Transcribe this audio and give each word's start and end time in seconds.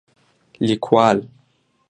لیکوال: 0.67 1.17